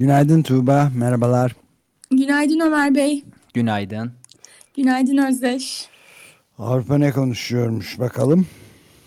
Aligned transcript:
Günaydın 0.00 0.42
Tuğba, 0.42 0.90
merhabalar. 0.96 1.56
Günaydın 2.10 2.60
Ömer 2.60 2.94
Bey. 2.94 3.24
Günaydın. 3.54 4.12
Günaydın 4.76 5.16
Özdeş. 5.16 5.88
Avrupa 6.58 6.98
ne 6.98 7.12
konuşuyormuş 7.12 7.98
bakalım. 7.98 8.46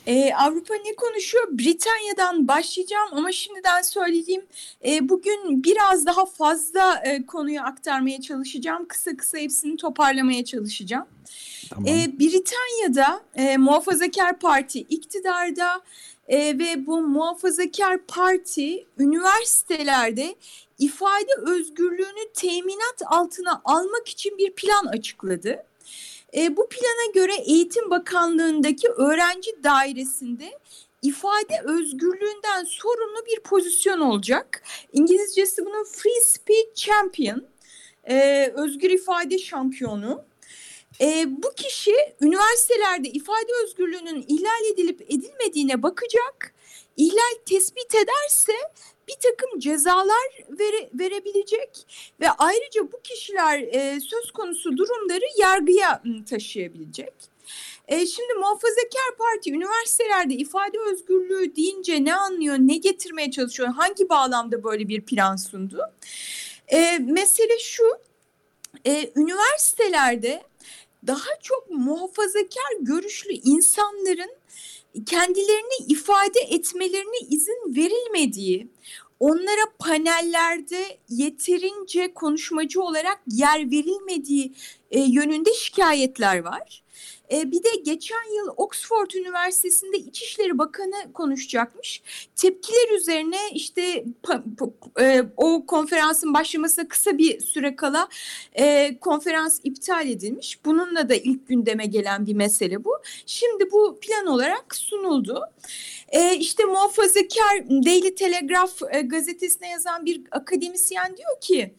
Ee, 0.08 0.34
Avrupa 0.34 0.74
ne 0.74 0.96
konuşuyor? 0.96 1.48
Britanya'dan 1.52 2.48
başlayacağım 2.48 3.10
ama 3.12 3.32
şimdiden 3.32 3.82
söyleyeyim. 3.82 4.46
E, 4.86 5.10
bugün 5.10 5.64
biraz 5.64 6.06
daha 6.06 6.26
fazla 6.26 7.02
e, 7.06 7.26
konuyu 7.26 7.62
aktarmaya 7.62 8.22
çalışacağım. 8.22 8.86
Kısa 8.88 9.18
kısa 9.18 9.38
hepsini 9.38 9.78
toparlamaya 9.78 10.46
çalışacağım. 10.46 11.06
Tamam. 11.70 11.88
E, 11.88 12.20
Britanya'da 12.20 13.22
e, 13.36 13.58
Muhafazakar 13.58 14.40
Parti 14.40 14.80
iktidarda 14.80 15.82
e, 16.34 16.60
ve 16.60 16.86
bu 16.86 17.02
Muhafazakar 17.02 17.98
Parti 18.08 18.88
üniversitelerde 19.00 20.36
ifade 20.80 21.32
özgürlüğünü 21.46 22.34
teminat 22.34 23.02
altına 23.06 23.62
almak 23.66 24.08
için 24.08 24.38
bir 24.38 24.54
plan 24.54 24.86
açıkladı. 24.86 25.66
E, 26.38 26.58
bu 26.58 26.70
plana 26.70 27.12
göre 27.14 27.36
Eğitim 27.36 27.90
Bakanlığı'ndaki 27.90 28.88
öğrenci 28.88 29.64
dairesinde 29.64 30.60
ifade 31.02 31.62
özgürlüğünden 31.64 32.64
sorumlu 32.64 33.26
bir 33.26 33.40
pozisyon 33.40 34.00
olacak. 34.00 34.64
İngilizcesi 34.94 35.66
bunun 35.66 35.84
Free 35.84 36.24
Speech 36.24 36.76
Champion, 36.76 37.46
e, 38.04 38.48
özgür 38.56 38.90
ifade 38.90 39.38
şampiyonu. 39.38 40.26
E, 41.04 41.26
bu 41.44 41.54
kişi 41.56 41.96
üniversitelerde 42.22 43.10
ifade 43.10 43.52
özgürlüğünün 43.64 44.26
ihlal 44.28 44.66
edilip 44.74 45.02
edilmediğine 45.02 45.84
bakacak. 45.84 46.54
İhlal 46.98 47.36
tespit 47.46 47.96
ederse 47.96 48.54
bir 49.08 49.16
takım 49.24 49.60
cezalar 49.60 50.28
vere, 50.50 50.90
verebilecek 50.94 51.88
ve 52.20 52.30
ayrıca 52.30 52.92
bu 52.92 53.02
kişiler 53.04 53.60
e, 53.60 54.00
söz 54.00 54.32
konusu 54.32 54.78
durumları 54.78 55.26
yargıya 55.38 56.04
taşıyabilecek. 56.30 57.14
E, 57.88 58.06
şimdi 58.06 58.34
Muhafazakar 58.34 59.18
Parti 59.18 59.54
üniversitelerde 59.54 60.34
ifade 60.34 60.78
özgürlüğü 60.92 61.56
deyince 61.56 62.04
ne 62.04 62.16
anlıyor, 62.16 62.56
ne 62.60 62.78
getirmeye 62.78 63.32
çalışıyor, 63.32 63.70
hangi 63.70 64.10
bağlamda 64.10 64.64
böyle 64.64 64.88
bir 64.88 65.02
plan 65.02 65.36
sundu? 65.36 65.94
E, 66.68 66.98
mesele 67.00 67.60
şu, 67.60 67.84
e, 68.86 69.12
üniversitelerde 69.16 70.44
daha 71.08 71.40
çok 71.42 71.70
muhafazakar 71.70 72.74
görüşlü 72.80 73.34
insanların 73.34 74.32
kendilerini 75.06 75.92
ifade 75.92 76.40
etmelerine 76.40 77.28
izin 77.30 77.76
verilmediği, 77.76 78.68
onlara 79.20 79.66
panellerde 79.80 80.98
yeterince 81.10 82.14
konuşmacı 82.14 82.82
olarak 82.82 83.20
yer 83.28 83.72
verilmediği 83.72 84.54
e, 84.92 85.00
yönünde 85.00 85.54
şikayetler 85.54 86.40
var. 86.40 86.84
E, 87.34 87.52
bir 87.52 87.64
de 87.64 87.70
geçen 87.84 88.36
yıl 88.36 88.54
Oxford 88.58 89.12
Üniversitesi'nde 89.12 89.98
İçişleri 89.98 90.58
Bakanı 90.58 91.14
konuşacakmış. 91.14 92.02
Tepkiler 92.36 92.98
üzerine 92.98 93.38
işte 93.54 94.06
e, 95.00 95.24
o 95.38 95.66
konferansın 95.66 96.34
başlamasına 96.34 96.88
kısa 96.88 97.18
bir 97.18 97.40
süre 97.40 97.76
kala 97.76 98.08
e, 98.54 98.98
konferans 99.00 99.60
iptal 99.64 100.10
edilmiş. 100.10 100.66
Bununla 100.66 101.10
da 101.10 101.16
ilk 101.16 101.48
gündeme 101.48 101.86
gelen 101.86 102.26
bir 102.26 102.34
mesele 102.34 102.84
bu. 102.84 102.92
Şimdi 103.26 103.72
bu 103.72 104.00
plan 104.02 104.28
olarak 104.28 104.76
sunuldu. 104.76 105.42
E, 106.10 106.36
işte 106.36 106.66
muhafazakar 106.66 107.70
Daily 107.70 108.16
Telegraph 108.16 108.82
e, 108.92 109.02
gazetesine 109.02 109.70
yazan 109.70 110.06
bir 110.06 110.22
akademisyen 110.32 111.18
diyor 111.18 111.42
ki 111.42 111.74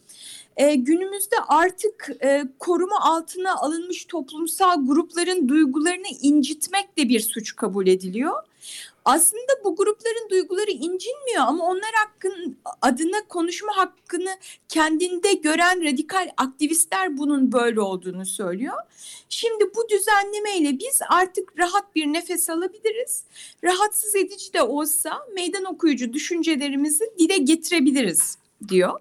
e, 0.56 0.74
günümüzde 0.74 1.36
artık 1.48 2.10
e, 2.24 2.44
koruma 2.58 3.00
altına 3.00 3.54
alınmış 3.56 4.04
toplumsal 4.04 4.86
grupların 4.86 5.48
duygularını 5.48 6.08
incitmek 6.22 6.98
de 6.98 7.08
bir 7.08 7.20
suç 7.20 7.56
kabul 7.56 7.86
ediliyor. 7.86 8.42
Aslında 9.04 9.52
bu 9.64 9.76
grupların 9.76 10.30
duyguları 10.30 10.70
incinmiyor 10.70 11.40
ama 11.46 11.64
onlar 11.64 11.90
hakkın 11.94 12.56
adına 12.82 13.16
konuşma 13.28 13.76
hakkını 13.76 14.30
kendinde 14.68 15.32
gören 15.32 15.84
radikal 15.84 16.30
aktivistler 16.36 17.18
bunun 17.18 17.52
böyle 17.52 17.80
olduğunu 17.80 18.26
söylüyor. 18.26 18.76
Şimdi 19.28 19.64
bu 19.76 19.88
düzenlemeyle 19.88 20.78
biz 20.78 21.00
artık 21.08 21.58
rahat 21.58 21.94
bir 21.94 22.06
nefes 22.06 22.50
alabiliriz. 22.50 23.24
Rahatsız 23.64 24.16
edici 24.16 24.52
de 24.52 24.62
olsa 24.62 25.18
meydan 25.34 25.64
okuyucu 25.64 26.12
düşüncelerimizi 26.12 27.04
dile 27.18 27.36
getirebiliriz 27.36 28.38
diyor. 28.68 29.00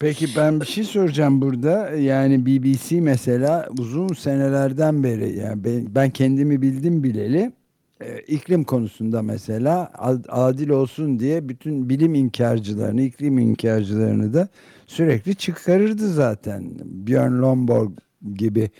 Peki 0.00 0.26
ben 0.36 0.60
bir 0.60 0.66
şey 0.66 0.84
soracağım 0.84 1.40
burada. 1.42 1.90
Yani 1.90 2.46
BBC 2.46 3.00
mesela 3.00 3.68
uzun 3.78 4.08
senelerden 4.08 5.04
beri 5.04 5.38
yani 5.38 5.60
ben, 5.94 6.10
kendimi 6.10 6.62
bildim 6.62 7.02
bileli 7.02 7.52
e, 8.00 8.18
iklim 8.20 8.64
konusunda 8.64 9.22
mesela 9.22 9.92
adil 10.28 10.68
olsun 10.68 11.18
diye 11.18 11.48
bütün 11.48 11.88
bilim 11.88 12.14
inkarcılarını, 12.14 13.02
iklim 13.02 13.38
inkarcılarını 13.38 14.34
da 14.34 14.48
sürekli 14.86 15.34
çıkarırdı 15.34 16.08
zaten. 16.12 16.70
Björn 16.84 17.42
Lomborg 17.42 17.92
gibi 18.34 18.70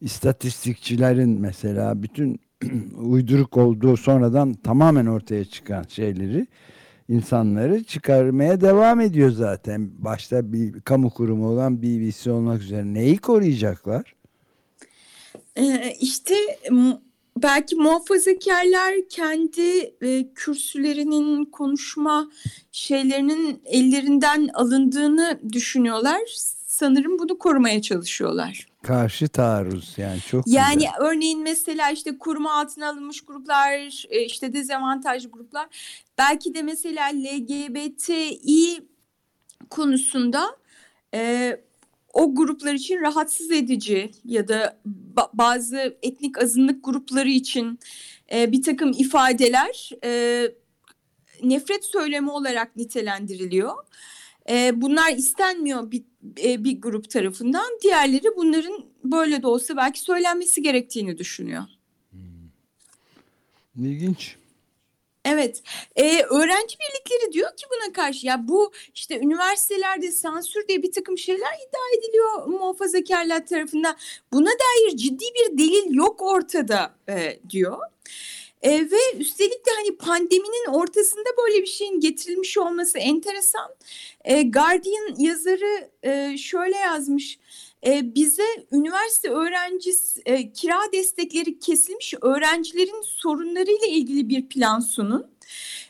istatistikçilerin 0.00 1.40
mesela 1.40 2.02
bütün 2.02 2.40
uyduruk 2.98 3.56
olduğu 3.56 3.96
sonradan 3.96 4.54
tamamen 4.54 5.06
ortaya 5.06 5.44
çıkan 5.44 5.84
şeyleri 5.88 6.46
insanları 7.08 7.84
çıkarmaya 7.84 8.60
devam 8.60 9.00
ediyor 9.00 9.30
zaten. 9.30 9.90
Başta 9.98 10.52
bir 10.52 10.80
kamu 10.80 11.10
kurumu 11.10 11.48
olan 11.48 11.82
BBC 11.82 12.32
olmak 12.32 12.62
üzere 12.62 12.94
neyi 12.94 13.18
koruyacaklar? 13.18 14.14
Ee, 15.56 15.94
işte 16.00 16.34
belki 17.36 17.76
muhafazakarlar 17.76 18.94
kendi 19.10 19.94
e, 20.02 20.32
kürsülerinin 20.34 21.44
konuşma 21.44 22.30
şeylerinin 22.72 23.62
ellerinden 23.64 24.48
alındığını 24.54 25.40
düşünüyorlar. 25.52 26.20
Sanırım 26.76 27.18
bunu 27.18 27.38
korumaya 27.38 27.82
çalışıyorlar. 27.82 28.66
Karşı 28.82 29.28
taarruz 29.28 29.94
yani 29.96 30.20
çok 30.20 30.46
Yani 30.46 30.74
güzel. 30.74 30.90
örneğin 31.00 31.42
mesela 31.42 31.90
işte 31.90 32.18
kurma 32.18 32.60
altına 32.60 32.88
alınmış 32.88 33.20
gruplar, 33.20 34.04
e, 34.10 34.24
işte 34.24 34.52
dezavantajlı 34.52 35.30
gruplar. 35.30 35.66
Belki 36.18 36.54
de 36.54 36.62
mesela 36.62 37.06
LGBTİ 37.06 38.86
konusunda 39.70 40.56
e, 41.14 41.52
o 42.12 42.34
gruplar 42.34 42.74
için 42.74 43.00
rahatsız 43.00 43.50
edici 43.50 44.10
ya 44.24 44.48
da 44.48 44.80
ba 44.84 45.30
bazı 45.34 45.96
etnik 46.02 46.38
azınlık 46.38 46.84
grupları 46.84 47.28
için 47.28 47.78
e, 48.32 48.52
bir 48.52 48.62
takım 48.62 48.90
ifadeler 48.90 49.90
e, 50.04 50.42
nefret 51.42 51.84
söylemi 51.84 52.30
olarak 52.30 52.76
nitelendiriliyor. 52.76 53.74
E, 54.48 54.80
bunlar 54.80 55.12
istenmiyor 55.12 55.90
bir, 55.90 56.04
e, 56.44 56.64
bir 56.64 56.80
grup 56.80 57.10
tarafından. 57.10 57.78
Diğerleri 57.82 58.36
bunların 58.36 58.84
böyle 59.04 59.42
de 59.42 59.46
olsa 59.46 59.76
belki 59.76 60.00
söylenmesi 60.00 60.62
gerektiğini 60.62 61.18
düşünüyor. 61.18 61.62
Hmm. 62.10 63.84
İlginç. 63.86 64.36
Evet, 65.28 65.62
ee, 65.96 66.22
öğrenci 66.22 66.76
birlikleri 66.78 67.32
diyor 67.32 67.56
ki 67.56 67.66
buna 67.70 67.92
karşı 67.92 68.26
ya 68.26 68.48
bu 68.48 68.72
işte 68.94 69.18
üniversitelerde 69.18 70.12
sansür 70.12 70.68
diye 70.68 70.82
bir 70.82 70.92
takım 70.92 71.18
şeyler 71.18 71.48
iddia 71.68 71.98
ediliyor 71.98 72.46
muhafazakarlar 72.46 73.46
tarafından. 73.46 73.96
Buna 74.32 74.50
dair 74.50 74.96
ciddi 74.96 75.24
bir 75.24 75.58
delil 75.58 75.94
yok 75.94 76.22
ortada 76.22 76.94
e, 77.08 77.40
diyor. 77.50 77.78
E, 78.66 78.90
ve 78.90 79.18
üstelik 79.18 79.66
de 79.66 79.70
hani 79.76 79.96
pandeminin 79.96 80.66
ortasında 80.72 81.28
böyle 81.38 81.62
bir 81.62 81.66
şeyin 81.66 82.00
getirilmiş 82.00 82.58
olması 82.58 82.98
enteresan. 82.98 83.74
E, 84.24 84.42
Guardian 84.42 85.14
yazarı 85.18 85.90
e, 86.02 86.38
şöyle 86.38 86.76
yazmış. 86.76 87.38
E, 87.86 88.14
bize 88.14 88.66
üniversite 88.72 89.30
öğrencisi 89.30 90.22
e, 90.26 90.52
kira 90.52 90.92
destekleri 90.92 91.58
kesilmiş 91.58 92.14
öğrencilerin 92.22 93.02
sorunlarıyla 93.02 93.86
ilgili 93.86 94.28
bir 94.28 94.48
plan 94.48 94.80
sunun. 94.80 95.26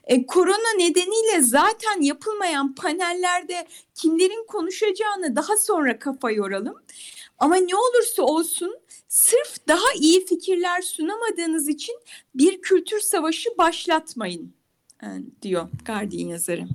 E, 0.05 0.27
korona 0.27 0.73
nedeniyle 0.77 1.41
zaten 1.41 2.01
yapılmayan 2.01 2.75
panellerde 2.75 3.67
kimlerin 3.95 4.47
konuşacağını 4.47 5.37
daha 5.37 5.57
sonra 5.57 5.99
kafa 5.99 6.31
yoralım. 6.31 6.83
Ama 7.39 7.57
ne 7.57 7.77
olursa 7.77 8.23
olsun 8.23 8.79
sırf 9.09 9.69
daha 9.69 9.93
iyi 10.01 10.27
fikirler 10.27 10.83
sunamadığınız 10.83 11.69
için 11.69 11.95
bir 12.35 12.63
kültür 12.63 13.01
savaşı 13.01 13.51
başlatmayın 13.59 14.55
e, 15.03 15.07
diyor 15.43 15.69
Guardian 15.87 16.29
yazarı. 16.29 16.67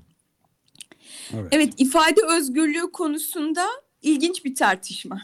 Evet. 1.33 1.47
Evet 1.51 1.73
ifade 1.77 2.21
özgürlüğü 2.37 2.91
konusunda 2.91 3.65
ilginç 4.01 4.45
bir 4.45 4.55
tartışma. 4.55 5.21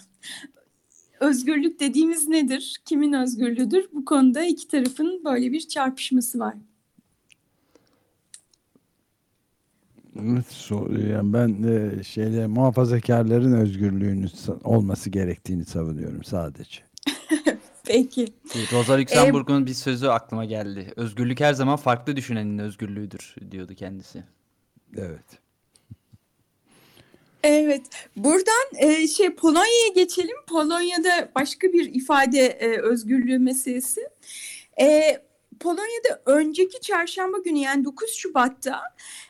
Özgürlük 1.19 1.79
dediğimiz 1.79 2.27
nedir? 2.27 2.81
Kimin 2.85 3.13
özgürlüğüdür? 3.13 3.89
Bu 3.93 4.05
konuda 4.05 4.43
iki 4.43 4.67
tarafın 4.67 5.21
böyle 5.25 5.51
bir 5.51 5.67
çarpışması 5.67 6.39
var. 6.39 6.55
Evet, 10.21 10.71
yani 11.09 11.33
ben 11.33 11.63
de 11.63 12.03
şeyle 12.03 12.47
muhafazakarların 12.47 13.53
özgürlüğünü 13.53 14.25
sa- 14.25 14.63
olması 14.63 15.09
gerektiğini 15.09 15.65
savunuyorum 15.65 16.23
sadece. 16.23 16.86
Peki. 17.87 18.27
Rosa 18.71 18.97
Luxemburg'un 18.97 19.65
bir 19.65 19.73
sözü 19.73 20.07
aklıma 20.07 20.45
geldi. 20.45 20.93
Özgürlük 20.95 21.39
her 21.39 21.53
zaman 21.53 21.75
farklı 21.75 22.15
düşünenin 22.15 22.57
özgürlüğüdür 22.57 23.35
diyordu 23.51 23.75
kendisi. 23.75 24.23
Evet. 24.97 25.25
Evet. 27.43 27.81
Buradan 28.15 28.67
e, 28.77 29.07
şey 29.07 29.35
Polonya'ya 29.35 29.87
geçelim. 29.95 30.37
Polonya'da 30.47 31.31
başka 31.35 31.73
bir 31.73 31.95
ifade 31.95 32.39
e, 32.39 32.81
özgürlüğü 32.81 33.39
meselesi. 33.39 34.01
E, 34.81 35.17
Polonya'da 35.59 36.21
önceki 36.25 36.81
çarşamba 36.81 37.37
günü 37.37 37.59
yani 37.59 37.85
9 37.85 38.09
Şubat'ta 38.09 38.81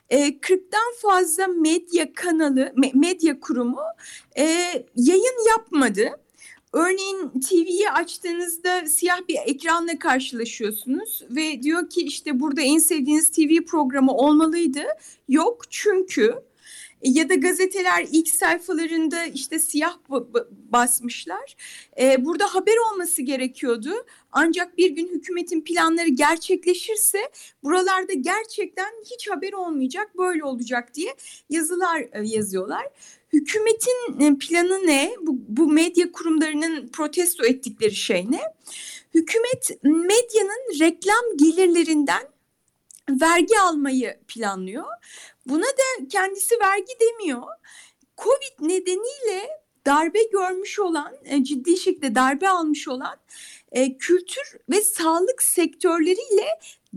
e, 0.10 0.28
40'tan 0.28 1.02
fazla 1.02 1.48
medya 1.48 2.14
kanalı, 2.14 2.62
me- 2.62 2.98
medya 3.00 3.40
kurumu 3.40 3.84
e, 4.38 4.44
yayın 4.96 5.50
yapmadı. 5.50 6.10
Örneğin 6.78 7.30
TV'yi 7.30 7.92
açtığınızda 7.92 8.86
siyah 8.86 9.28
bir 9.28 9.38
ekranla 9.46 10.00
karşılaşıyorsunuz 10.00 11.24
ve 11.30 11.64
diyor 11.64 11.90
ki 11.90 12.02
işte 12.02 12.40
burada 12.40 12.62
en 12.62 12.78
sevdiğiniz 12.78 13.30
TV 13.30 13.66
programı 13.66 14.12
olmalıydı. 14.12 14.84
Yok 15.30 15.62
çünkü 15.70 16.36
ya 17.04 17.30
da 17.30 17.36
gazeteler 17.36 18.08
ilk 18.12 18.30
sayfalarında 18.30 19.26
işte 19.26 19.60
siyah 19.60 19.98
ba- 20.10 20.32
ba- 20.32 20.48
basmışlar. 20.52 21.56
Ee, 22.00 22.26
burada 22.26 22.56
haber 22.56 22.92
olması 22.92 23.22
gerekiyordu. 23.22 23.94
Ancak 24.32 24.78
bir 24.78 24.90
gün 24.90 25.08
hükümetin 25.08 25.62
planları 25.62 26.10
gerçekleşirse 26.10 27.20
buralarda 27.64 28.14
gerçekten 28.14 28.92
hiç 29.12 29.30
haber 29.30 29.54
olmayacak, 29.54 30.18
böyle 30.18 30.44
olacak 30.44 30.94
diye 30.94 31.16
yazılar 31.50 32.00
e, 32.00 32.10
yazıyorlar. 32.24 32.88
Hükümetin 33.34 34.20
e, 34.20 34.38
planı 34.38 34.88
ne? 34.88 35.12
Bu, 35.22 35.38
bu 35.48 35.72
medya 35.72 36.12
kurumlarının 36.12 36.88
protesto 36.88 37.46
ettikleri 37.46 37.96
şey 37.96 38.26
ne? 38.32 38.42
Hükümet 39.14 39.84
medyanın 39.84 40.80
reklam 40.80 41.38
gelirlerinden 41.38 42.24
vergi 43.10 43.60
almayı 43.60 44.18
planlıyor. 44.28 44.86
Buna 45.50 45.66
da 45.66 46.08
kendisi 46.10 46.56
vergi 46.62 46.94
demiyor. 47.02 47.44
Covid 48.18 48.68
nedeniyle 48.70 49.50
darbe 49.86 50.24
görmüş 50.24 50.80
olan, 50.80 51.14
e, 51.26 51.44
ciddi 51.44 51.78
şekilde 51.78 52.16
darbe 52.16 52.50
almış 52.50 52.88
olan 52.88 53.18
e, 53.72 53.98
kültür 53.98 54.58
ve 54.70 54.82
sağlık 54.82 55.44
sektörleriyle 55.44 56.48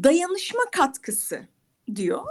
dayanışma 0.02 0.62
katkısı 0.72 1.40
diyor. 1.94 2.24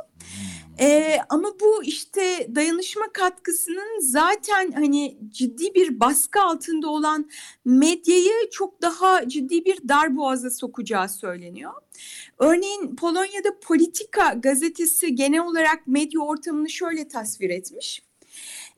E, 0.80 1.18
ama 1.30 1.60
bu 1.62 1.84
işte 1.84 2.48
dayanışma 2.56 3.12
katkısının 3.14 4.00
zaten 4.00 4.72
hani 4.72 5.18
ciddi 5.30 5.74
bir 5.76 6.00
baskı 6.00 6.42
altında 6.42 6.90
olan 6.90 7.30
medyayı 7.66 8.50
çok 8.52 8.82
daha 8.82 9.28
ciddi 9.28 9.66
bir 9.66 9.90
darboğaza 9.90 10.50
sokacağı 10.50 11.10
söyleniyor. 11.10 11.74
Örneğin 12.40 12.96
Polonya'da 12.96 13.60
Politika 13.60 14.34
gazetesi 14.34 15.16
genel 15.16 15.42
olarak 15.42 15.88
medya 15.88 16.22
ortamını 16.22 16.70
şöyle 16.70 17.08
tasvir 17.08 17.50
etmiş. 17.50 18.04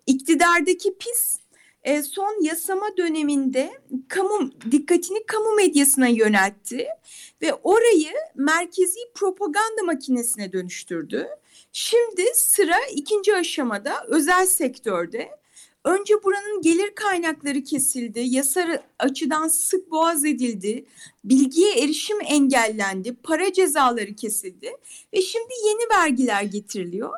İktidardaki 0.07 0.97
PiS 0.97 1.37
e, 1.83 2.03
son 2.03 2.43
yasama 2.43 2.97
döneminde 2.97 3.71
kamu 4.07 4.51
dikkatini 4.71 5.25
kamu 5.25 5.55
medyasına 5.55 6.07
yöneltti 6.07 6.87
ve 7.41 7.53
orayı 7.53 8.11
merkezi 8.35 8.99
propaganda 9.15 9.83
makinesine 9.85 10.53
dönüştürdü. 10.53 11.27
Şimdi 11.73 12.25
sıra 12.33 12.75
ikinci 12.95 13.35
aşamada 13.35 14.05
özel 14.07 14.45
sektörde. 14.45 15.40
Önce 15.85 16.23
buranın 16.23 16.61
gelir 16.61 16.95
kaynakları 16.95 17.63
kesildi, 17.63 18.19
yasal 18.19 18.77
açıdan 18.99 19.47
sık 19.47 19.91
boğaz 19.91 20.25
edildi, 20.25 20.85
bilgiye 21.23 21.73
erişim 21.73 22.17
engellendi, 22.21 23.15
para 23.23 23.53
cezaları 23.53 24.15
kesildi 24.15 24.71
ve 25.13 25.21
şimdi 25.21 25.53
yeni 25.65 25.99
vergiler 25.99 26.43
getiriliyor. 26.43 27.13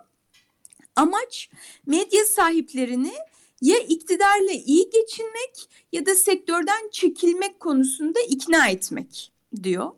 Amaç 0.96 1.50
medya 1.86 2.26
sahiplerini 2.26 3.14
ya 3.62 3.80
iktidarla 3.80 4.52
iyi 4.52 4.90
geçinmek 4.90 5.70
ya 5.92 6.06
da 6.06 6.16
sektörden 6.16 6.90
çekilmek 6.92 7.60
konusunda 7.60 8.20
ikna 8.20 8.68
etmek 8.68 9.32
diyor. 9.64 9.92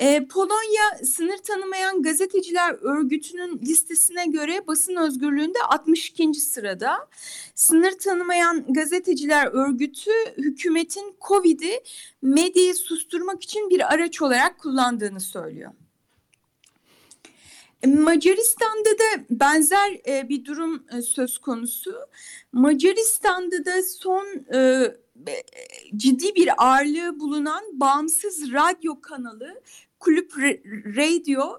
Ee, 0.00 0.26
Polonya 0.26 1.04
sınır 1.04 1.38
tanımayan 1.38 2.02
gazeteciler 2.02 2.74
örgütünün 2.80 3.60
listesine 3.62 4.26
göre 4.26 4.66
basın 4.66 4.96
özgürlüğünde 4.96 5.58
62. 5.68 6.34
sırada. 6.34 7.08
Sınır 7.54 7.92
tanımayan 7.92 8.64
gazeteciler 8.68 9.46
örgütü 9.46 10.10
hükümetin 10.38 11.16
Covid'i 11.28 11.80
medyayı 12.22 12.74
susturmak 12.74 13.42
için 13.42 13.70
bir 13.70 13.94
araç 13.94 14.22
olarak 14.22 14.58
kullandığını 14.58 15.20
söylüyor. 15.20 15.70
Macaristan'da 17.86 18.90
da 18.90 19.24
benzer 19.30 20.00
e, 20.08 20.28
bir 20.28 20.44
durum 20.44 20.84
e, 20.98 21.02
söz 21.02 21.38
konusu. 21.38 21.94
Macaristan'da 22.52 23.64
da 23.64 23.82
son 23.82 24.26
e, 24.54 24.86
ciddi 25.96 26.34
bir 26.34 26.64
ağırlığı 26.64 27.20
bulunan 27.20 27.64
bağımsız 27.72 28.52
radyo 28.52 29.00
kanalı 29.00 29.60
Kulüp 30.00 30.32
Radio 30.96 31.58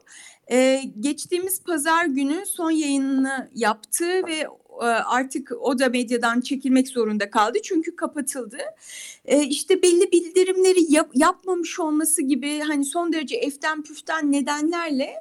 e, 0.51 0.81
geçtiğimiz 0.99 1.63
pazar 1.63 2.05
günü 2.05 2.45
son 2.45 2.71
yayınını 2.71 3.49
yaptı 3.55 4.05
ve 4.05 4.47
e, 4.81 4.85
artık 4.85 5.51
o 5.61 5.79
da 5.79 5.89
medyadan 5.89 6.41
çekilmek 6.41 6.87
zorunda 6.87 7.29
kaldı 7.29 7.57
çünkü 7.63 7.95
kapatıldı. 7.95 8.57
E, 9.25 9.43
işte 9.43 9.81
belli 9.81 10.11
bildirimleri 10.11 10.93
yap, 10.93 11.11
yapmamış 11.13 11.79
olması 11.79 12.21
gibi 12.21 12.59
hani 12.59 12.85
son 12.85 13.13
derece 13.13 13.35
eften 13.35 13.83
püften 13.83 14.31
nedenlerle 14.31 15.13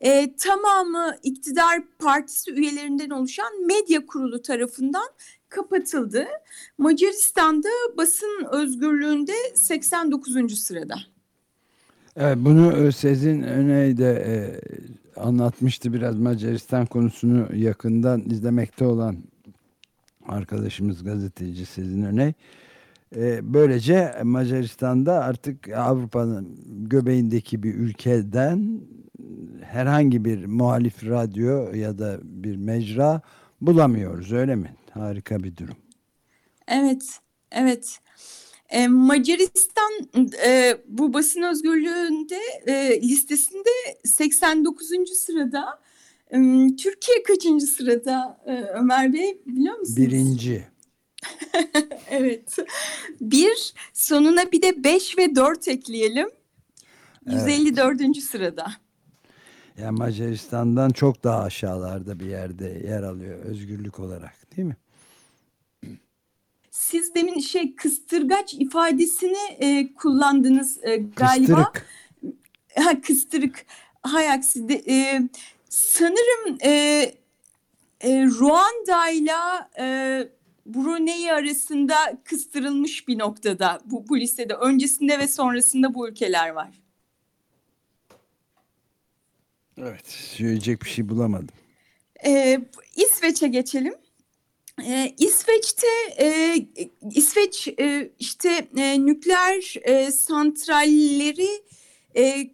e, 0.00 0.36
tamamı 0.36 1.16
iktidar 1.22 1.82
partisi 1.98 2.52
üyelerinden 2.52 3.10
oluşan 3.10 3.66
medya 3.66 4.06
kurulu 4.06 4.42
tarafından 4.42 5.08
kapatıldı. 5.48 6.26
Macaristan'da 6.78 7.68
basın 7.96 8.46
özgürlüğünde 8.52 9.34
89. 9.54 10.58
sırada. 10.58 11.15
Evet, 12.18 12.38
bunu 12.40 12.92
Sezin 12.92 13.42
Öney 13.42 13.96
de 13.96 14.12
e, 14.26 14.36
anlatmıştı 15.20 15.92
biraz 15.92 16.18
Macaristan 16.18 16.86
konusunu 16.86 17.56
yakından 17.56 18.20
izlemekte 18.20 18.84
olan 18.84 19.16
arkadaşımız 20.28 21.04
gazeteci 21.04 21.66
Sezin 21.66 22.02
Öney. 22.02 22.32
E, 23.16 23.54
böylece 23.54 24.14
Macaristan'da 24.22 25.24
artık 25.24 25.68
Avrupa'nın 25.68 26.58
göbeğindeki 26.66 27.62
bir 27.62 27.74
ülkeden 27.74 28.80
herhangi 29.62 30.24
bir 30.24 30.46
muhalif 30.46 31.06
radyo 31.06 31.72
ya 31.74 31.98
da 31.98 32.18
bir 32.22 32.56
mecra 32.56 33.20
bulamıyoruz 33.60 34.32
öyle 34.32 34.54
mi? 34.54 34.74
Harika 34.90 35.42
bir 35.42 35.56
durum. 35.56 35.76
Evet, 36.68 37.18
evet. 37.52 38.00
E, 38.68 38.88
Macaristan 38.88 39.92
e, 40.46 40.78
bu 40.88 41.12
basın 41.12 41.42
özgürlüğünde 41.42 42.40
e, 42.66 43.02
listesinde 43.02 43.68
89. 44.04 44.88
sırada. 45.16 45.80
E, 46.30 46.36
Türkiye 46.76 47.22
kaçıncı 47.22 47.66
sırada 47.66 48.40
e, 48.46 48.52
Ömer 48.52 49.12
Bey 49.12 49.40
biliyor 49.46 49.78
musunuz? 49.78 49.96
Birinci. 49.96 50.66
evet. 52.10 52.56
Bir 53.20 53.74
sonuna 53.92 54.52
bir 54.52 54.62
de 54.62 54.84
5 54.84 55.18
ve 55.18 55.36
4 55.36 55.68
ekleyelim. 55.68 56.28
154. 57.26 58.00
Evet. 58.00 58.16
sırada. 58.16 58.66
Yani 59.78 59.98
Macaristan'dan 59.98 60.90
çok 60.90 61.24
daha 61.24 61.42
aşağılarda 61.42 62.20
bir 62.20 62.26
yerde 62.26 62.82
yer 62.86 63.02
alıyor 63.02 63.38
özgürlük 63.38 64.00
olarak 64.00 64.56
değil 64.56 64.68
mi? 64.68 64.76
Siz 66.90 67.14
demin 67.14 67.40
şey 67.40 67.74
kıstırgaç 67.74 68.54
ifadesini 68.54 69.56
e, 69.58 69.94
kullandınız 69.94 70.84
e, 70.84 70.96
galiba. 70.96 71.72
Kıstırık. 71.72 71.86
Ha 72.76 73.00
kıstırık. 73.00 73.66
hay 74.02 74.30
aksi 74.30 74.68
de, 74.68 74.74
e, 74.88 75.22
sanırım 75.68 76.58
e, 76.60 76.70
e, 78.00 78.24
Ruanda 78.24 79.08
ile 79.10 79.32
e, 79.78 79.84
Brunei 80.66 81.32
arasında 81.32 81.96
kıstırılmış 82.24 83.08
bir 83.08 83.18
noktada 83.18 83.80
bu, 83.84 84.08
bu 84.08 84.18
listede. 84.18 84.54
Öncesinde 84.54 85.18
ve 85.18 85.28
sonrasında 85.28 85.94
bu 85.94 86.08
ülkeler 86.08 86.50
var. 86.50 86.70
Evet, 89.78 90.06
söyleyecek 90.08 90.82
bir 90.82 90.88
şey 90.88 91.08
bulamadım. 91.08 91.54
Ee, 92.26 92.60
İsveç'e 92.96 93.48
geçelim. 93.48 93.94
Ee, 94.84 95.14
İsveç'te 95.18 95.86
e, 96.18 96.56
İsveç 97.14 97.68
e, 97.68 98.12
işte 98.18 98.68
e, 98.76 99.06
nükleer 99.06 99.74
e, 99.82 100.10
santralleri 100.10 101.64
e, 102.16 102.50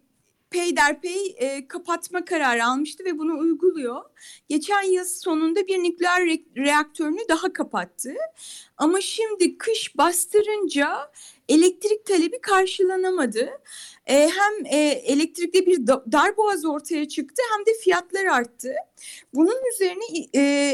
peyderpey 0.49 1.35
e, 1.37 1.67
kapatma 1.67 2.25
kararı 2.25 2.65
almıştı 2.65 3.05
ve 3.05 3.17
bunu 3.17 3.39
uyguluyor. 3.39 4.01
Geçen 4.49 4.83
yıl 4.83 5.05
sonunda 5.05 5.67
bir 5.67 5.83
nükleer 5.83 6.25
re 6.25 6.39
reaktörünü 6.57 7.21
daha 7.29 7.53
kapattı. 7.53 8.13
Ama 8.77 9.01
şimdi 9.01 9.57
kış 9.57 9.97
bastırınca 9.97 11.11
elektrik 11.49 12.05
talebi 12.05 12.41
karşılanamadı. 12.41 13.49
E, 14.05 14.29
hem 14.29 14.65
e, 14.65 14.77
elektrikte 14.89 15.65
bir 15.65 15.87
da 15.87 16.05
darboğaz 16.11 16.65
ortaya 16.65 17.07
çıktı 17.07 17.41
hem 17.55 17.65
de 17.65 17.79
fiyatlar 17.83 18.25
arttı. 18.25 18.75
Bunun 19.33 19.73
üzerine 19.73 20.27
e, 20.35 20.73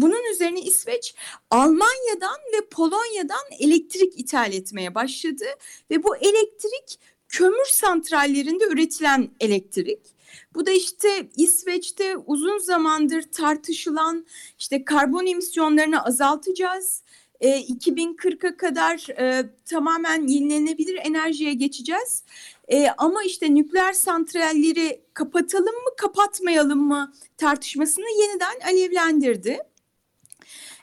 bunun 0.00 0.32
üzerine 0.32 0.60
İsveç 0.60 1.14
Almanya'dan 1.50 2.38
ve 2.52 2.66
Polonya'dan 2.70 3.44
elektrik 3.60 4.20
ithal 4.20 4.52
etmeye 4.52 4.94
başladı 4.94 5.44
ve 5.90 6.02
bu 6.02 6.16
elektrik 6.16 6.98
kömür 7.28 7.66
santrallerinde 7.66 8.64
üretilen 8.64 9.30
elektrik. 9.40 10.14
Bu 10.54 10.66
da 10.66 10.70
işte 10.70 11.28
İsveç'te 11.36 12.16
uzun 12.16 12.58
zamandır 12.58 13.22
tartışılan 13.22 14.26
işte 14.58 14.84
karbon 14.84 15.26
emisyonlarını 15.26 16.04
azaltacağız. 16.04 17.02
E, 17.40 17.60
2040'a 17.60 18.56
kadar 18.56 19.20
e, 19.20 19.50
tamamen 19.64 20.26
yenilenebilir 20.26 20.98
enerjiye 21.02 21.54
geçeceğiz. 21.54 22.24
E, 22.68 22.88
ama 22.98 23.22
işte 23.22 23.54
nükleer 23.54 23.92
santralleri 23.92 25.00
kapatalım 25.14 25.74
mı 25.74 25.90
kapatmayalım 25.96 26.88
mı 26.88 27.12
tartışmasını 27.36 28.22
yeniden 28.22 28.60
alevlendirdi. 28.72 29.58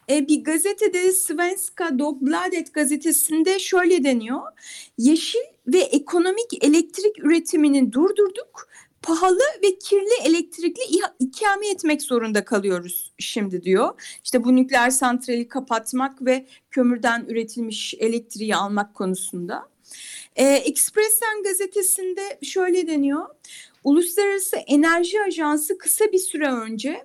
E, 0.09 0.27
bir 0.27 0.43
gazetede 0.43 1.11
Svenska 1.11 1.99
Dagbladet 1.99 2.73
gazetesinde 2.73 3.59
şöyle 3.59 4.03
deniyor. 4.03 4.41
Yeşil 4.97 5.39
ve 5.67 5.79
ekonomik 5.79 6.63
elektrik 6.63 7.19
üretimini 7.19 7.91
durdurduk. 7.93 8.67
Pahalı 9.01 9.43
ve 9.63 9.79
kirli 9.79 10.27
elektrikli 10.29 10.81
ikame 11.19 11.67
etmek 11.69 12.01
zorunda 12.01 12.45
kalıyoruz 12.45 13.13
şimdi 13.17 13.63
diyor. 13.63 14.17
İşte 14.23 14.43
bu 14.43 14.55
nükleer 14.55 14.89
santrali 14.89 15.47
kapatmak 15.47 16.25
ve 16.25 16.45
kömürden 16.71 17.25
üretilmiş 17.29 17.93
elektriği 17.99 18.55
almak 18.55 18.95
konusunda. 18.95 19.69
E, 20.35 20.45
Expressen 20.45 21.43
gazetesinde 21.43 22.39
şöyle 22.43 22.87
deniyor. 22.87 23.25
Uluslararası 23.83 24.55
Enerji 24.55 25.21
Ajansı 25.21 25.77
kısa 25.77 26.05
bir 26.11 26.19
süre 26.19 26.51
önce 26.51 27.03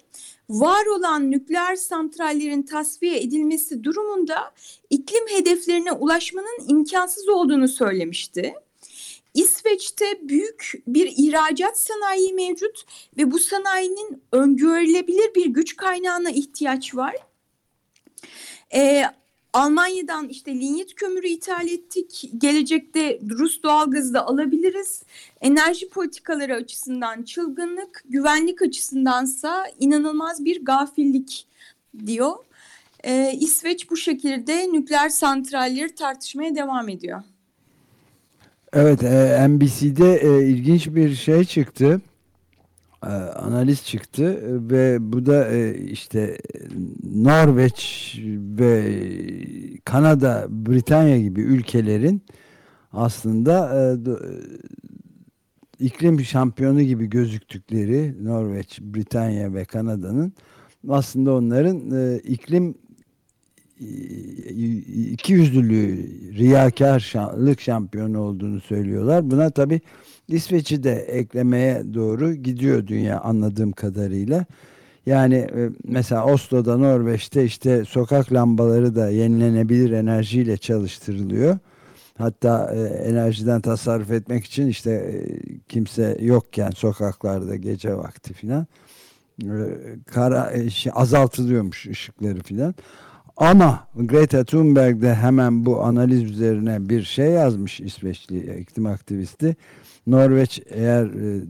var 0.48 0.86
olan 0.86 1.30
nükleer 1.30 1.76
santrallerin 1.76 2.62
tasfiye 2.62 3.20
edilmesi 3.20 3.84
durumunda 3.84 4.54
iklim 4.90 5.28
hedeflerine 5.28 5.92
ulaşmanın 5.92 6.68
imkansız 6.68 7.28
olduğunu 7.28 7.68
söylemişti. 7.68 8.54
İsveç'te 9.34 10.28
büyük 10.28 10.72
bir 10.86 11.12
ihracat 11.16 11.80
sanayi 11.80 12.32
mevcut 12.32 12.84
ve 13.18 13.30
bu 13.30 13.38
sanayinin 13.38 14.22
öngörülebilir 14.32 15.34
bir 15.34 15.46
güç 15.46 15.76
kaynağına 15.76 16.30
ihtiyaç 16.30 16.94
var. 16.94 17.16
Ee, 18.74 19.04
Almanya'dan 19.56 20.28
işte 20.28 20.54
linyit 20.54 20.94
kömürü 20.94 21.26
ithal 21.26 21.68
ettik. 21.68 22.30
Gelecekte 22.38 23.20
Rus 23.30 23.62
doğalgazı 23.62 24.14
da 24.14 24.26
alabiliriz. 24.26 25.02
Enerji 25.40 25.88
politikaları 25.88 26.54
açısından 26.54 27.22
çılgınlık, 27.22 28.04
güvenlik 28.08 28.62
açısındansa 28.62 29.64
inanılmaz 29.80 30.44
bir 30.44 30.64
gafillik 30.64 31.46
diyor. 32.06 32.34
Ee, 33.04 33.32
İsveç 33.40 33.90
bu 33.90 33.96
şekilde 33.96 34.72
nükleer 34.72 35.08
santralleri 35.08 35.94
tartışmaya 35.94 36.54
devam 36.54 36.88
ediyor. 36.88 37.22
Evet, 38.72 39.02
e, 39.02 39.48
NBC'de 39.48 40.16
e, 40.16 40.48
ilginç 40.48 40.86
bir 40.86 41.14
şey 41.14 41.44
çıktı. 41.44 42.00
E, 43.06 43.08
analiz 43.08 43.84
çıktı 43.84 44.24
e, 44.24 44.70
ve 44.70 45.12
bu 45.12 45.26
da 45.26 45.48
e, 45.48 45.78
işte 45.78 46.38
Norveç 47.14 48.14
ve 48.58 49.00
Kanada, 49.84 50.46
Britanya 50.48 51.18
gibi 51.18 51.40
ülkelerin 51.40 52.22
aslında 52.92 53.96
iklim 55.80 56.20
şampiyonu 56.20 56.82
gibi 56.82 57.06
gözüktükleri 57.06 58.24
Norveç, 58.24 58.80
Britanya 58.80 59.54
ve 59.54 59.64
Kanada'nın 59.64 60.32
aslında 60.88 61.34
onların 61.34 62.18
iklim 62.18 62.74
iki 65.10 65.32
yüzlülüğü 65.32 65.96
riyakarlık 66.38 67.60
şampiyonu 67.60 68.20
olduğunu 68.20 68.60
söylüyorlar. 68.60 69.30
Buna 69.30 69.50
tabi 69.50 69.80
İsveç'i 70.28 70.82
de 70.82 70.92
eklemeye 70.92 71.94
doğru 71.94 72.34
gidiyor 72.34 72.86
dünya 72.86 73.20
anladığım 73.20 73.72
kadarıyla. 73.72 74.44
Yani 75.06 75.34
e, 75.34 75.70
mesela 75.84 76.24
Oslo'da 76.24 76.76
Norveç'te 76.76 77.44
işte 77.44 77.84
sokak 77.84 78.32
lambaları 78.32 78.94
da 78.94 79.10
yenilenebilir 79.10 79.90
enerjiyle 79.90 80.56
çalıştırılıyor. 80.56 81.58
Hatta 82.18 82.74
e, 82.74 82.80
enerjiden 82.80 83.60
tasarruf 83.60 84.10
etmek 84.10 84.44
için 84.44 84.66
işte 84.66 84.90
e, 84.90 85.14
kimse 85.68 86.18
yokken 86.20 86.70
sokaklarda 86.70 87.56
gece 87.56 87.96
vakti 87.96 88.34
filan 88.34 88.66
kara 90.06 90.70
şey, 90.70 90.92
azaltılıyormuş 90.94 91.86
ışıkları 91.86 92.42
filan. 92.42 92.74
Ama 93.36 93.86
Greta 93.94 94.44
Thunberg 94.44 95.02
de 95.02 95.14
hemen 95.14 95.66
bu 95.66 95.82
analiz 95.82 96.22
üzerine 96.22 96.88
bir 96.88 97.02
şey 97.02 97.26
yazmış 97.26 97.80
İsveçli 97.80 98.60
iklim 98.60 98.86
aktivisti. 98.86 99.56
Norveç 100.06 100.62
eğer 100.70 101.04
e, 101.04 101.40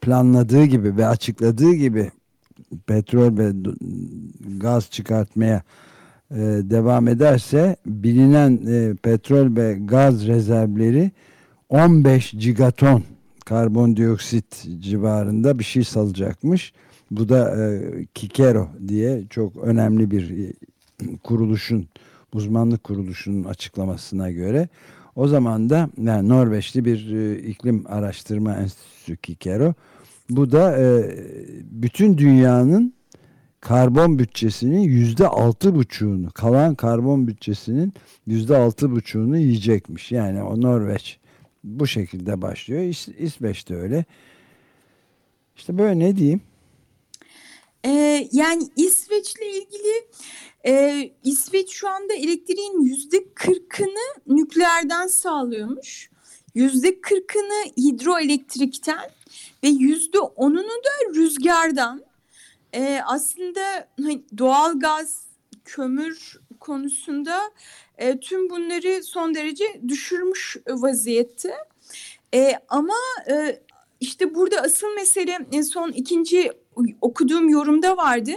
planladığı 0.00 0.64
gibi 0.64 0.96
ve 0.96 1.06
açıkladığı 1.06 1.72
gibi 1.72 2.10
petrol 2.86 3.38
ve 3.38 3.52
gaz 4.58 4.90
çıkartmaya 4.90 5.62
e, 6.30 6.36
devam 6.62 7.08
ederse 7.08 7.76
bilinen 7.86 8.60
e, 8.66 8.94
petrol 8.94 9.56
ve 9.56 9.78
gaz 9.84 10.26
rezervleri 10.26 11.10
15 11.68 12.30
gigaton 12.30 13.02
karbondioksit 13.44 14.66
civarında 14.80 15.58
bir 15.58 15.64
şey 15.64 15.84
salacakmış. 15.84 16.72
Bu 17.10 17.28
da 17.28 17.56
Kikero 18.14 18.68
diye 18.88 19.24
çok 19.30 19.56
önemli 19.56 20.10
bir 20.10 20.52
kuruluşun 21.24 21.88
uzmanlık 22.32 22.84
kuruluşunun 22.84 23.44
açıklamasına 23.44 24.30
göre 24.30 24.68
o 25.16 25.28
zaman 25.28 25.70
da 25.70 25.90
yani 26.02 26.28
Norveçli 26.28 26.84
bir 26.84 27.12
e, 27.12 27.38
iklim 27.38 27.84
araştırma 27.88 28.56
enstitüsü 28.56 29.16
Kikero 29.16 29.74
bu 30.30 30.52
da 30.52 30.78
e, 30.78 31.16
bütün 31.70 32.18
dünyanın 32.18 32.94
karbon 33.60 34.18
bütçesinin 34.18 34.80
yüzde 34.80 35.28
altı 35.28 35.74
buçuğunu 35.74 36.30
kalan 36.30 36.74
karbon 36.74 37.26
bütçesinin 37.26 37.92
yüzde 38.26 38.56
altı 38.56 38.90
buçuğunu 38.90 39.38
yiyecekmiş. 39.38 40.12
Yani 40.12 40.42
o 40.42 40.60
Norveç 40.60 41.18
bu 41.64 41.86
şekilde 41.86 42.42
başlıyor. 42.42 42.82
İs 42.82 43.08
İsveç 43.08 43.68
de 43.68 43.76
öyle. 43.76 44.04
İşte 45.56 45.78
böyle 45.78 45.98
ne 45.98 46.16
diyeyim? 46.16 46.40
Ee, 47.84 48.28
yani 48.32 48.68
İsveç'le 48.76 49.40
ilgili 49.40 50.04
ee, 50.66 51.12
İsveç 51.24 51.70
şu 51.70 51.88
anda 51.88 52.14
elektriğin 52.14 52.80
yüzde 52.80 53.34
kırkını 53.34 54.14
nükleerden 54.26 55.06
sağlıyormuş. 55.06 56.10
Yüzde 56.54 57.00
kırkını 57.00 57.64
hidroelektrikten 57.76 59.10
ve 59.64 59.68
yüzde 59.68 60.18
onunu 60.18 60.68
da 60.68 61.14
rüzgardan. 61.14 62.04
Ee, 62.74 63.00
aslında 63.06 63.88
hani 64.00 64.22
doğal 64.38 64.80
gaz, 64.80 65.26
kömür 65.64 66.40
konusunda 66.60 67.40
e, 67.98 68.20
tüm 68.20 68.50
bunları 68.50 69.02
son 69.02 69.34
derece 69.34 69.64
düşürmüş 69.88 70.56
vaziyette. 70.68 71.54
E, 72.34 72.52
ama 72.68 72.94
e, 73.30 73.60
işte 74.00 74.34
burada 74.34 74.60
asıl 74.60 74.94
mesele 74.94 75.38
en 75.52 75.62
son 75.62 75.92
ikinci 75.92 76.52
okuduğum 77.00 77.48
yorumda 77.48 77.96
vardı 77.96 78.32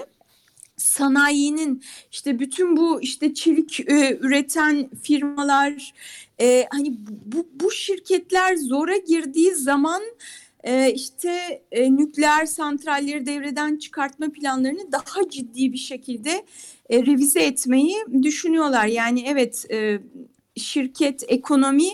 sanayinin 0.78 1.84
işte 2.12 2.40
bütün 2.40 2.78
bu 2.78 3.02
işte 3.02 3.34
çelik 3.34 3.80
e, 3.80 4.18
üreten 4.22 4.90
firmalar 5.04 5.94
e, 6.42 6.66
hani 6.72 6.94
bu, 7.26 7.48
bu 7.54 7.72
şirketler 7.72 8.56
zora 8.56 8.98
girdiği 8.98 9.56
zaman 9.56 10.02
e, 10.64 10.94
işte 10.94 11.64
e, 11.72 11.96
nükleer 11.96 12.46
santralleri 12.46 13.26
devreden 13.26 13.78
çıkartma 13.78 14.32
planlarını 14.32 14.92
daha 14.92 15.30
ciddi 15.30 15.74
bir 15.74 15.78
şekilde 15.78 16.46
e, 16.90 17.06
revize 17.06 17.40
etmeyi 17.40 17.96
düşünüyorlar. 18.24 18.86
Yani 18.86 19.24
evet 19.28 19.66
e, 19.72 20.00
şirket, 20.56 21.24
ekonomi 21.28 21.90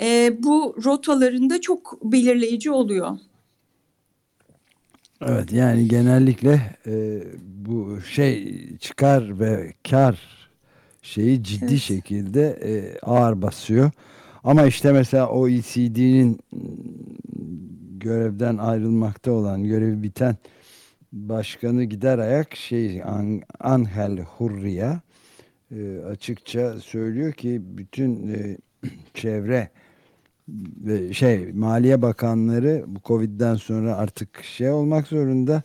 e, 0.00 0.32
bu 0.38 0.76
rotalarında 0.84 1.60
çok 1.60 1.98
belirleyici 2.02 2.70
oluyor. 2.70 3.18
Evet 5.22 5.52
yani 5.52 5.88
genellikle 5.88 6.76
e, 6.86 7.22
bu 7.66 8.00
şey 8.00 8.64
çıkar 8.78 9.40
ve 9.40 9.74
kar 9.90 10.18
şeyi 11.02 11.42
ciddi 11.42 11.64
Evet. 11.64 11.78
şekilde 11.78 12.50
e, 12.50 12.98
ağır 13.02 13.42
basıyor. 13.42 13.90
Ama 14.44 14.66
işte 14.66 14.92
mesela 14.92 15.28
OECD'nin 15.28 16.40
görevden 17.98 18.56
ayrılmakta 18.58 19.32
olan, 19.32 19.64
görevi 19.64 20.02
biten 20.02 20.36
başkanı 21.12 21.84
gider 21.84 22.18
ayak 22.18 22.56
şey 22.56 23.02
An- 23.02 23.42
Angel 23.60 24.18
Hurria 24.20 25.00
e, 25.76 25.98
açıkça 25.98 26.80
söylüyor 26.80 27.32
ki 27.32 27.60
bütün 27.64 28.28
e, 28.34 28.56
çevre 29.14 29.70
şey 31.12 31.52
Maliye 31.52 32.02
Bakanları 32.02 32.84
bu 32.86 33.00
Covid'den 33.04 33.54
sonra 33.54 33.96
artık 33.96 34.44
şey 34.44 34.70
olmak 34.70 35.06
zorunda 35.06 35.62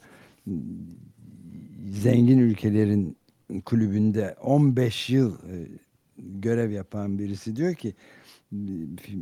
zengin 1.90 2.38
ülkelerin 2.38 3.18
kulübünde 3.66 4.36
15 4.42 5.10
yıl 5.10 5.34
e, 5.34 5.68
görev 6.18 6.72
yapan 6.72 7.20
birisi 7.20 7.56
diyor 7.56 7.76
ki 7.76 7.94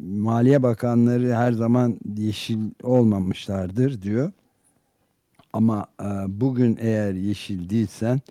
Maliye 0.04 0.64
Bakanları 0.64 1.36
her 1.36 1.52
zaman 1.52 2.00
yeşil 2.18 2.60
olmamışlardır 2.84 4.02
diyor. 4.02 4.32
Ama 5.54 5.88
e, 6.02 6.06
bugün 6.28 6.78
eğer 6.82 7.14
yeşil 7.14 7.70
değilsen 7.70 8.22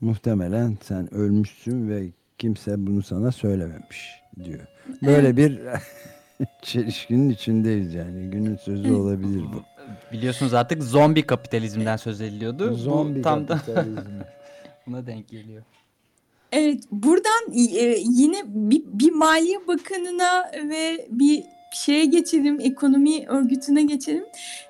muhtemelen 0.00 0.78
sen 0.82 1.14
ölmüşsün 1.14 1.88
ve 1.88 2.06
kimse 2.38 2.86
bunu 2.86 3.02
sana 3.02 3.32
söylememiş 3.32 4.10
diyor. 4.44 4.66
Böyle 5.02 5.36
bir 5.36 5.60
çelişkinin 6.62 7.30
içindeyiz 7.30 7.94
yani. 7.94 8.30
Günün 8.30 8.56
sözü 8.56 8.92
olabilir 8.92 9.42
bu. 9.54 9.62
Biliyorsunuz 10.12 10.54
artık 10.54 10.82
zombi 10.82 11.22
kapitalizmden 11.22 11.96
söz 11.96 12.20
ediliyordu. 12.20 12.74
Zombi 12.74 13.18
Bu 13.18 13.22
tam 13.22 13.48
da 13.48 13.56
kapitalizmi. 13.56 14.24
buna 14.86 15.06
denk 15.06 15.28
geliyor. 15.28 15.62
Evet, 16.52 16.84
buradan 16.90 17.52
e, 17.54 17.96
yine 17.98 18.42
bir, 18.46 18.82
bir 18.84 19.12
Maliye 19.12 19.66
Bakanı'na 19.66 20.50
ve 20.68 21.06
bir 21.10 21.44
şeye 21.72 22.04
geçelim, 22.04 22.60
ekonomi 22.60 23.26
örgütüne 23.28 23.82
geçelim. 23.82 24.24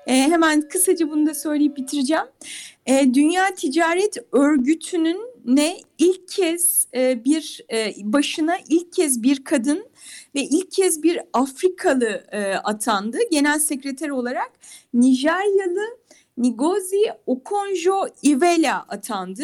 E, 0.07 0.13
hemen 0.13 0.67
kısaca 0.67 1.09
bunu 1.09 1.25
da 1.25 1.33
söyleyip 1.33 1.77
bitireceğim. 1.77 2.25
E, 2.85 3.13
Dünya 3.13 3.55
Ticaret 3.55 4.17
Örgütü'nün 4.31 5.32
ne 5.45 5.77
ilk 5.97 6.27
kez 6.27 6.87
e, 6.95 7.25
bir 7.25 7.61
e, 7.71 7.93
başına 8.03 8.57
ilk 8.69 8.93
kez 8.93 9.23
bir 9.23 9.43
kadın 9.43 9.85
ve 10.35 10.41
ilk 10.41 10.71
kez 10.71 11.03
bir 11.03 11.19
Afrikalı 11.33 12.23
e, 12.31 12.53
atandı 12.53 13.17
genel 13.31 13.59
sekreter 13.59 14.09
olarak 14.09 14.51
Nijeryalı 14.93 16.03
Ngozi 16.37 17.11
Okonjo-Iweala 17.27 18.85
atandı. 18.87 19.43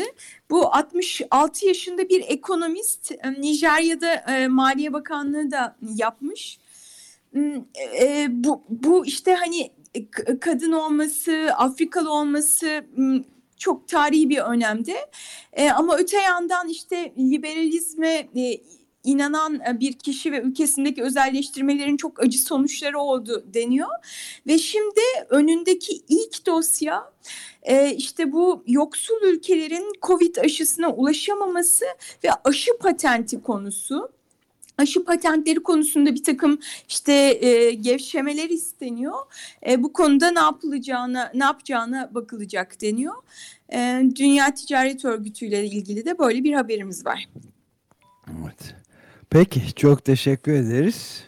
Bu 0.49 0.75
66 0.75 1.65
yaşında 1.67 2.09
bir 2.09 2.23
ekonomist 2.27 3.11
e, 3.11 3.41
Nijerya'da 3.41 4.13
e, 4.13 4.47
Maliye 4.47 4.93
Bakanlığı 4.93 5.51
da 5.51 5.77
yapmış. 5.95 6.59
Hmm, 7.31 7.65
e, 8.01 8.27
bu, 8.29 8.63
bu 8.69 9.05
işte 9.05 9.33
hani 9.33 9.71
kadın 10.39 10.71
olması, 10.71 11.49
Afrikalı 11.57 12.11
olması 12.11 12.83
hmm, 12.95 13.23
çok 13.59 13.87
tarihi 13.87 14.29
bir 14.29 14.37
önemde. 14.37 14.95
E, 15.53 15.69
ama 15.69 15.97
öte 15.97 16.17
yandan 16.17 16.69
işte 16.69 17.13
liberalizme 17.17 18.29
e, 18.35 18.61
inanan 19.03 19.61
e, 19.69 19.79
bir 19.79 19.93
kişi 19.93 20.31
ve 20.31 20.41
ülkesindeki 20.41 21.03
özelleştirmelerin 21.03 21.97
çok 21.97 22.23
acı 22.23 22.41
sonuçları 22.41 22.99
oldu 22.99 23.45
deniyor. 23.53 23.89
Ve 24.47 24.57
şimdi 24.57 25.01
önündeki 25.29 26.01
ilk 26.09 26.45
dosya 26.45 27.13
e, 27.63 27.95
işte 27.95 28.31
bu 28.31 28.63
yoksul 28.67 29.23
ülkelerin 29.23 29.93
Covid 30.01 30.35
aşısına 30.35 30.89
ulaşamaması 30.93 31.85
ve 32.23 32.29
aşı 32.43 32.77
patenti 32.77 33.41
konusu. 33.41 34.18
Aşı 34.79 35.03
patentleri 35.03 35.63
konusunda 35.63 36.15
bir 36.15 36.23
takım 36.23 36.59
işte 36.89 37.13
e, 37.13 37.71
gevşemeler 37.73 38.49
isteniyor. 38.49 39.15
E, 39.67 39.83
bu 39.83 39.93
konuda 39.93 40.31
ne 40.31 40.39
yapılacağına, 40.39 41.31
ne 41.33 41.43
yapacağına 41.43 42.09
bakılacak 42.13 42.81
deniyor. 42.81 43.15
E, 43.73 44.01
Dünya 44.15 44.53
Ticaret 44.53 45.05
Örgütü 45.05 45.45
ile 45.45 45.65
ilgili 45.65 46.05
de 46.05 46.17
böyle 46.17 46.43
bir 46.43 46.53
haberimiz 46.53 47.05
var. 47.05 47.29
Evet. 48.27 48.75
Peki 49.29 49.73
çok 49.75 50.05
teşekkür 50.05 50.53
ederiz. 50.53 51.23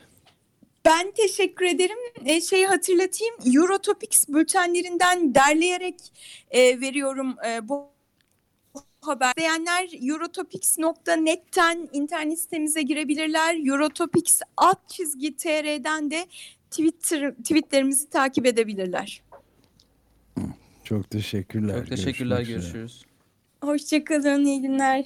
Ben 0.85 1.11
teşekkür 1.11 1.65
ederim. 1.65 1.97
E, 2.25 2.41
şeyi 2.41 2.67
hatırlatayım. 2.67 3.35
Eurotopics 3.45 4.27
bültenlerinden 4.27 5.35
derleyerek 5.35 5.95
e, 6.51 6.81
veriyorum 6.81 7.35
e, 7.47 7.69
bu 7.69 7.90
haber. 9.01 9.31
İsteyenler 9.37 9.89
eurotopics.net'ten 10.09 11.89
internet 11.93 12.39
sitemize 12.39 12.81
girebilirler. 12.81 13.67
Eurotopics 13.67 14.41
alt 14.57 14.89
çizgi 14.89 15.37
tr'den 15.37 16.11
de 16.11 16.27
Twitter 16.71 17.33
tweetlerimizi 17.35 18.09
takip 18.09 18.45
edebilirler. 18.45 19.21
Çok 20.83 21.09
teşekkürler. 21.09 21.77
Çok 21.77 21.87
teşekkürler. 21.87 22.37
Görüşmek. 22.37 22.61
Görüşürüz. 22.61 23.05
Hoşçakalın. 23.61 24.45
iyi 24.45 24.61
günler. 24.61 25.05